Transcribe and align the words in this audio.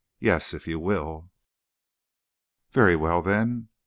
"Yes, 0.17 0.51
if 0.51 0.67
you 0.67 0.79
will." 0.79 1.29
"Very 2.71 2.95
well, 2.95 3.21
then." 3.21 3.69